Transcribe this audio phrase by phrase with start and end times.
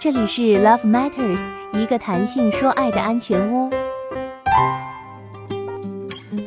[0.00, 1.40] 这里是 Love Matters，
[1.74, 3.68] 一个谈性说爱的安全屋。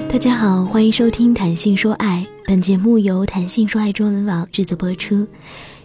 [0.07, 5.27] 大家好，欢迎收听《谈性说爱》，本节目由谈性说爱中文网制作播出。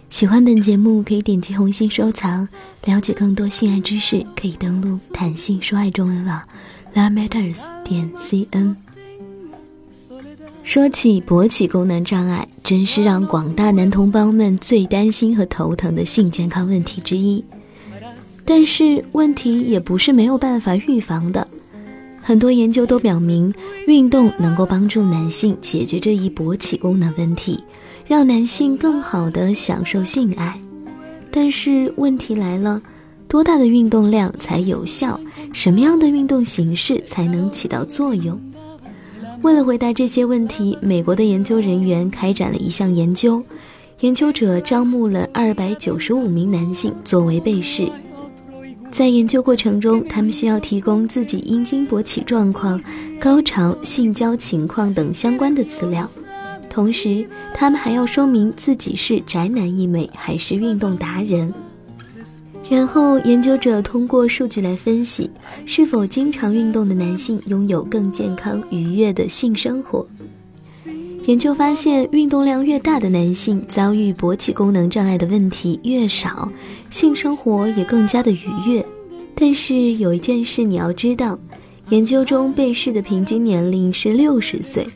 [0.09, 2.47] 喜欢本节目可以点击红心收藏，
[2.85, 6.41] 了解更多性爱知识可以登录谈性说爱中文网
[6.95, 8.77] Love Matters 点 cn。
[10.63, 17.43] 说起勃起功能障碍，真是让广大男同胞们最担心和头疼的性健康问题之一。
[18.49, 21.45] 但是问题也不是没有办法预防的，
[22.21, 23.53] 很多研究都表明，
[23.87, 27.61] 运动能够帮助男性解决这一勃起功能问题，
[28.07, 30.57] 让男性更好的享受性爱。
[31.29, 32.81] 但是问题来了，
[33.27, 35.19] 多大的运动量才有效？
[35.51, 38.39] 什么样的运动形式才能起到作用？
[39.41, 43.43] 为了回答这些问题，美国的研究人员开展了一项研究。
[43.99, 47.91] 研究者招募了二百九十五名男性作为被试，
[48.91, 52.81] 在研究过程中，他们需要提供自己阴茎勃起状况、
[53.19, 56.09] 高潮、性交情况等相关的资料，
[56.69, 61.53] 同时，他们还要说明自己是宅男一枚还是运动达人。
[62.69, 65.29] 然后，研究者通过数据来分析，
[65.65, 70.05] 是否经常运动的男性拥有更健康愉悦的性生活。
[71.27, 76.49] 研究发现，运动量越大的男性，遭遇勃起功能障碍的问题越少，
[76.89, 78.83] 性生活也更加的愉悦。
[79.35, 81.37] 但是有一件事你要知道，
[81.89, 84.87] 研究中被试的平均年龄是六十岁。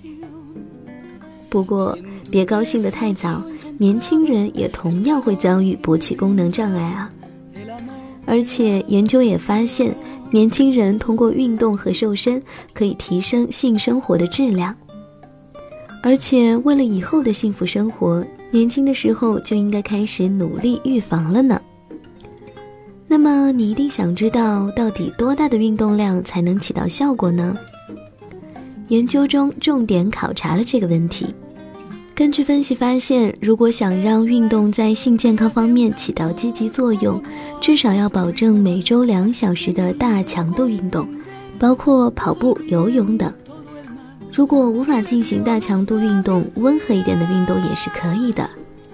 [1.50, 1.98] 不过，
[2.32, 3.44] 别高兴得太早，
[3.78, 7.12] 年轻人也同样会遭遇勃起功能障碍啊。
[8.26, 9.94] 而且研究也发现，
[10.32, 12.42] 年轻人通过运动和瘦身
[12.74, 14.74] 可以提升性生活的质量。
[16.04, 21.62] 而且为了以后的幸福生活，年轻的时候就应该开始努力预防了呢。
[23.08, 27.56] 那么你一定想知道，到底多大的运动量才能起到效果呢？
[28.88, 31.28] 研究中重点考察了这个问题。
[32.16, 37.22] 根据分析发现，如果想让运动在性健康方面起到积极作用，
[37.62, 41.08] 至少要保证每周两小时的大强度运动，
[41.60, 43.32] 包括跑步、游泳等。
[44.34, 48.50] 如果无法进行大强度运动，温和一点的运动也是可以的，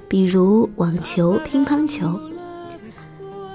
[0.08, 2.20] 比如网球、乒乓球。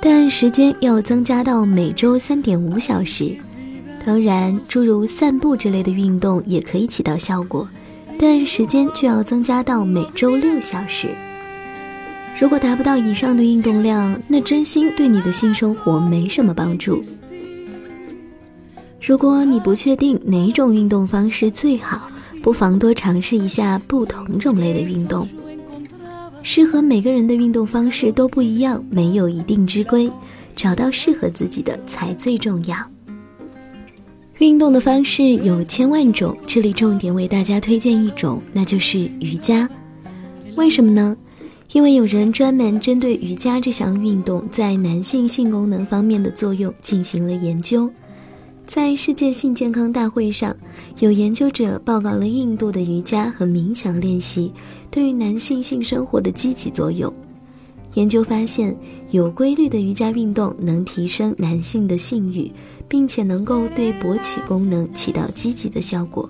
[0.00, 3.36] 但时间要增加到每周三点五小时。
[4.06, 7.68] 当然，诸如散步之类的运动也可以起到效果。
[8.18, 11.08] 但时间就要增加到每周六小时。
[12.40, 17.02] 如果达不到以上的运动量，那真心对你的性生活没什么帮助。
[19.04, 22.08] 如果你不确定哪种运动方式最好，
[22.40, 25.28] 不妨多尝试一下不同种类的运动。
[26.44, 30.08] 适合每个人的运动方式都不一样，没有一定之规，
[30.54, 32.76] 找到适合自己的才最重要。
[34.38, 39.68] 运动的方式有千万种，这里重点为大家推荐一种，那就是瑜伽。
[40.54, 41.16] 为什么呢？
[41.72, 47.90] 因为有人专门针对瑜伽这项运动在男性性功能方面的作用进行了研究。
[48.74, 50.56] 在世界性健康大会上，
[51.00, 54.50] 有研究者报告了印度的瑜伽和冥想练习
[54.90, 57.12] 对于男性性生活的积极作用。
[57.92, 58.74] 研究发现，
[59.10, 62.50] 有规律的瑜伽运动能提升男性的性欲。
[62.88, 66.28] 并且能够对勃起功能起到积极的效果。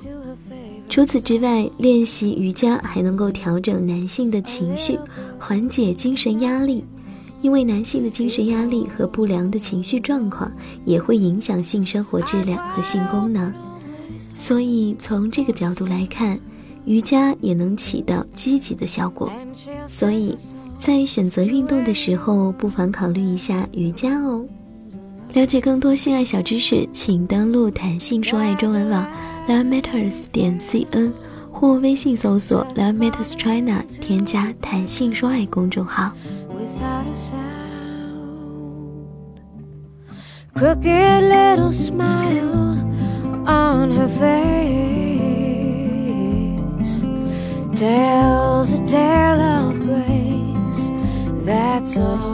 [0.89, 4.97] 除此之外，练习瑜伽还能够调整男性的情绪，
[5.41, 6.85] 缓解精神压力。
[7.43, 10.51] 因为男性的精神压力和不良的情绪状况
[10.85, 13.53] 也会影响性生活质量和性功能，
[14.35, 16.39] 所以从这个角度来看，
[16.85, 19.31] 瑜伽也能起到积极的效果。
[19.87, 20.37] 所以
[20.79, 24.45] 在选择运动的时候，不妨考虑一下瑜伽哦。
[25.35, 29.05] 了解更多性爱小知识，请登录谈性说爱中文网
[29.49, 31.11] love matters 点 cn
[31.51, 36.13] 或微信搜索 love matters china，添加谈性说爱公众号。
[40.55, 42.79] Crooked little smile
[43.47, 44.63] on her face
[47.79, 50.91] tells a tale of grace.
[51.45, 52.32] That's all.